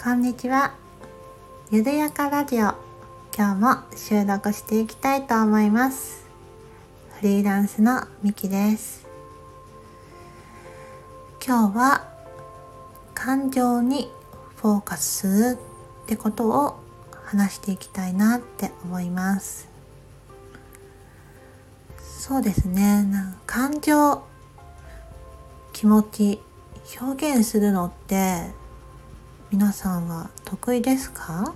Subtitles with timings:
[0.00, 0.74] こんにちは。
[1.72, 2.72] ゆるやかラジオ。
[3.36, 6.24] 今日も収録していきたいと思います。
[7.20, 9.08] フリーランスのみきです。
[11.44, 12.08] 今日は
[13.12, 14.08] 感情に
[14.62, 15.26] フォーカスす
[15.56, 15.58] る
[16.04, 16.78] ってことを
[17.24, 19.68] 話していきたいなって思います。
[21.98, 23.02] そうですね。
[23.02, 24.22] なん感情、
[25.72, 26.40] 気持ち、
[27.00, 28.56] 表現するのって
[29.50, 31.54] 皆さんは得意ですか？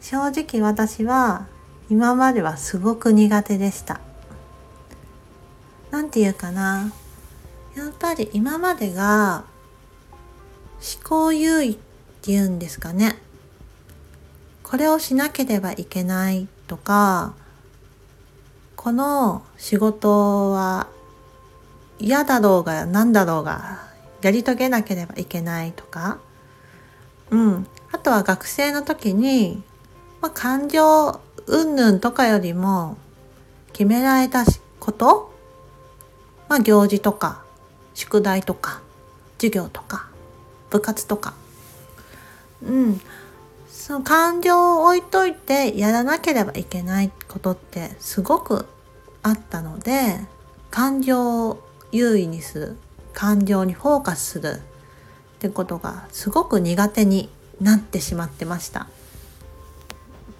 [0.00, 1.46] 正直私は
[1.90, 4.00] 今まではすごく苦手でした。
[5.90, 6.92] なんていうかな。
[7.76, 9.44] やっぱり今までが
[10.96, 11.76] 思考優位っ
[12.22, 13.18] ていうんですかね。
[14.62, 17.34] これをしなければいけないとか、
[18.76, 20.86] この仕事は
[21.98, 23.92] 嫌だろうが何だろうが
[24.24, 26.18] やり遂げなければいけないとか、
[27.30, 27.66] うん。
[27.92, 29.62] あとは学生の時に、
[30.22, 32.96] まあ、感情云々とかよりも
[33.74, 34.46] 決められた
[34.80, 35.30] こと、
[36.48, 37.44] まあ、行事とか
[37.92, 38.80] 宿題とか
[39.36, 40.08] 授業とか
[40.70, 41.34] 部活とか、
[42.62, 43.00] うん。
[43.68, 48.64] その感情を置いといてやらなければいけないことってすごく
[49.22, 50.20] あったので、
[50.70, 52.76] 感情を優位にする
[53.14, 54.58] 感情にフォーカスするっ
[55.38, 58.88] てことがすごく苦手になってしまってました。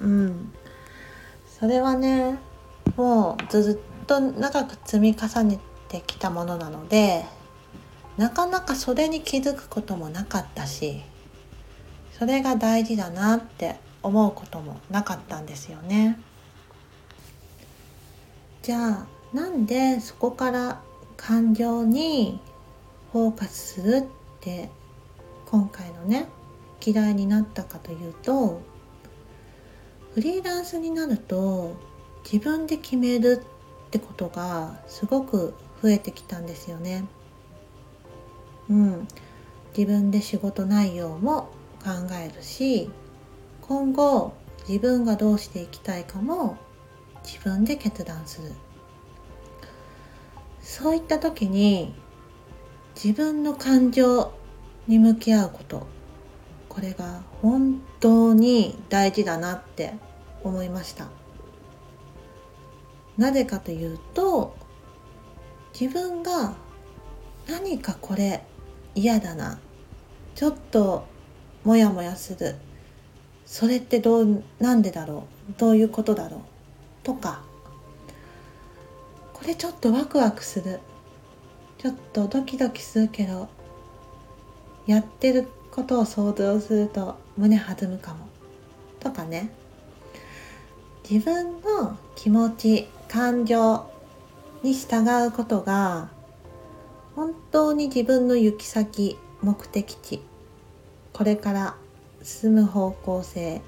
[0.00, 0.52] うん。
[1.58, 2.38] それはね、
[2.96, 7.24] もうずっと長く積み重ねてきたものなので、
[8.16, 11.02] なかなかそれに気づくこともなかったし、
[12.18, 16.18] それが大事だなって思うこともなかったんですよね。
[18.62, 20.80] じゃあ、なんでそこから
[21.16, 22.40] 感情に
[23.16, 24.04] フォーカスするっ
[24.40, 24.68] て
[25.46, 26.26] 今回のね
[26.84, 28.60] 嫌いになったかというと
[30.12, 31.76] フリーランスになると
[32.30, 33.42] 自分で決める
[33.86, 37.06] ってことがすごく増えてきたんですよね。
[38.68, 39.08] うん、
[39.74, 41.48] 自分で仕事内容も
[41.82, 42.90] 考えるし
[43.62, 44.34] 今後
[44.68, 46.58] 自分がどうしていきたいかも
[47.24, 48.52] 自分で決断する。
[50.60, 51.94] そういった時に
[52.96, 54.32] 自分の感情
[54.86, 55.86] に向き合うこと。
[56.70, 59.94] これが本当に大事だなって
[60.42, 61.08] 思いました。
[63.18, 64.56] なぜかというと
[65.78, 66.54] 自分が
[67.46, 68.42] 何かこれ
[68.94, 69.58] 嫌だな。
[70.34, 71.04] ちょっと
[71.64, 72.56] モヤモヤする。
[73.44, 75.52] それってどうなんでだろう。
[75.58, 76.40] どういうことだろう。
[77.02, 77.42] とか。
[79.34, 80.80] これちょっとワクワクする。
[81.78, 83.48] ちょっとドキドキするけど
[84.86, 88.28] やってることを想像すると胸弾むかも。
[89.00, 89.50] とかね。
[91.08, 93.88] 自分の気持ち感情
[94.62, 96.08] に従うことが
[97.14, 100.22] 本当に自分の行き先目的地。
[101.12, 101.76] これから
[102.22, 103.60] 進む方向性。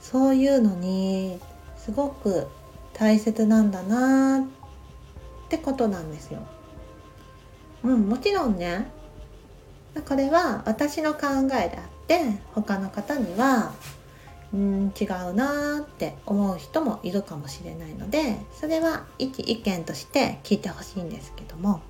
[0.00, 1.38] そういうのに
[1.76, 2.48] すごく
[2.92, 6.40] 大切なんだなってことなんですよ。
[7.84, 8.90] うん、もちろんね。
[10.08, 11.20] これは私の考
[11.52, 13.72] えであって他の方には
[14.54, 21.82] うん違うなーって思う人もいるかもしれないのでそれは一意見として聞いてほしいんですけども。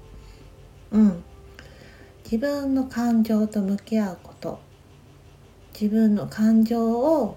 [0.90, 1.24] うん。
[2.24, 4.60] 自分の感情と向き合うこと。
[5.78, 7.36] 自分の感情を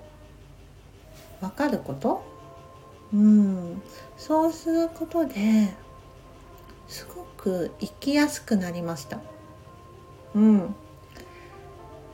[1.42, 2.24] 分かること。
[3.14, 3.82] うん。
[4.18, 5.74] そうすることで
[6.88, 9.20] すごく生きやすくなりました。
[10.34, 10.76] うん。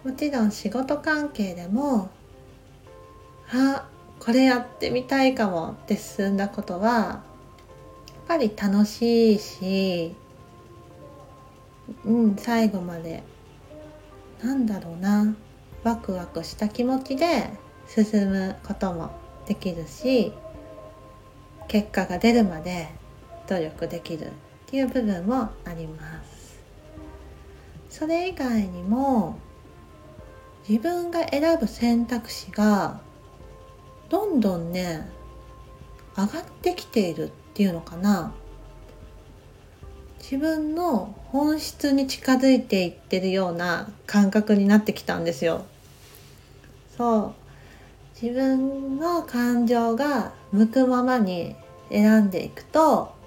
[0.04, 2.10] もちろん仕事関係でも
[3.52, 3.88] あ
[4.20, 7.24] これやってみたいかもって進んだことはや
[8.24, 10.16] っぱり楽しいし
[12.06, 13.24] うん最後まで
[14.42, 15.36] なんだろうな
[15.84, 17.50] ワクワクした気持ちで
[17.88, 19.12] 進むことも
[19.48, 20.34] できるし
[21.68, 22.90] 結果が出るまで
[23.48, 24.32] 努力できる。
[24.72, 26.58] っていう部分もあります。
[27.90, 29.38] それ以外にも
[30.66, 33.02] 自分が選ぶ選択肢が
[34.08, 35.10] どんどんね
[36.16, 38.34] 上がってきているっていうのかな。
[40.20, 45.66] 自分の本質に近づいていってるような感覚になってきたんですよ。
[46.96, 47.34] そう。
[48.22, 51.58] 自分の感情が向くままに
[51.90, 53.20] 選んでいくと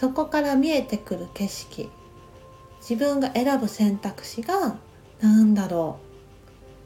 [0.00, 1.90] そこから見えてくる景色。
[2.80, 4.78] 自分が選ぶ選択肢が
[5.20, 5.98] なんだろ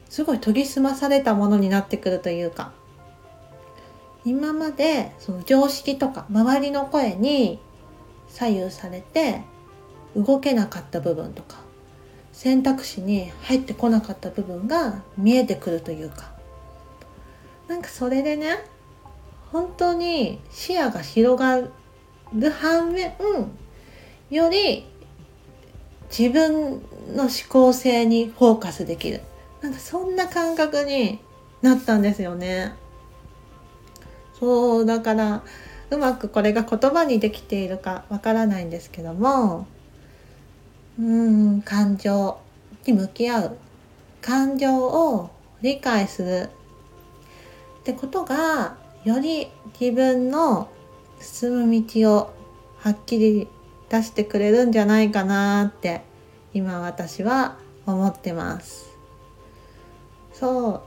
[0.09, 0.11] う。
[0.11, 2.73] すごい研ぎ澄まされたものになってくるというか。
[4.25, 7.57] 今までその常識とか周りの声に
[8.27, 9.43] 左右されて
[10.13, 11.59] 動けなかった部分とか
[12.33, 16.33] 選択肢に入ってこなかった部分が見えてくるというか。
[17.69, 18.57] なんかそれでね
[19.53, 21.61] 本当に視野が広が
[22.35, 23.13] る反面
[24.29, 24.85] より
[26.17, 26.81] 自分
[27.15, 29.21] の思考性にフォーカスできる。
[29.61, 31.19] なんかそんな感覚に
[31.61, 32.73] なったんですよね。
[34.39, 35.43] そうだから
[35.89, 39.67] うまくこれが言葉にできているかわからないんですけども
[40.99, 42.37] うん感情
[42.85, 43.57] に向き合う。
[44.21, 45.29] 感情を
[45.61, 46.49] 理解する。
[47.79, 50.69] ってことがより自分の
[51.19, 52.33] 進む道を
[52.79, 53.47] はっきり
[53.89, 56.01] 出してくれるんじゃないかなって
[56.53, 58.97] 今私は思ってます。
[60.33, 60.83] そ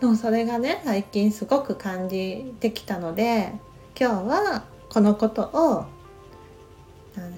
[0.00, 0.06] う。
[0.06, 3.52] もそれがね最近すごく感じてきたので
[3.98, 5.86] 今日はこのことを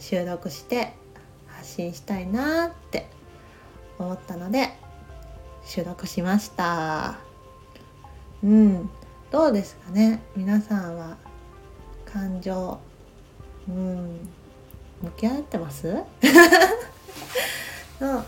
[0.00, 0.94] 収録して
[1.46, 3.08] 発信したいなって
[3.98, 4.76] 思ったので
[5.64, 7.18] 収録しました。
[8.42, 8.90] うん。
[9.30, 10.22] どうですかね？
[10.36, 11.16] 皆さんは
[12.14, 12.78] 感情。
[13.68, 14.20] うん。
[15.02, 15.96] 向き合ってます？
[17.98, 18.24] そう。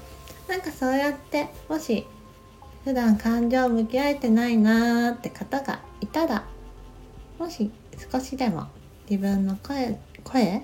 [0.49, 2.07] なんかそうやってもし
[2.85, 6.45] 普段感情向き合えてないなーって方がいたら
[7.39, 7.71] もし
[8.13, 8.67] 少しでも
[9.11, 10.63] 自分の声声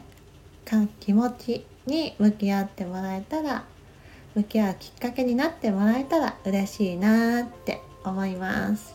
[0.64, 3.64] か気持ちに向き合ってもらえたら
[4.36, 8.94] 向き合うきっかけになってもらえたら嬉しいなーって思います。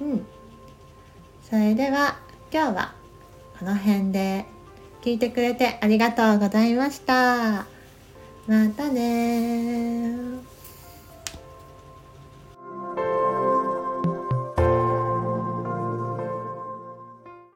[0.00, 0.26] うん。
[1.42, 2.18] それでは
[2.52, 2.94] 今日は
[3.60, 4.44] この辺で
[5.02, 7.66] 聞いてくれてありがとうございました。
[8.48, 10.49] またね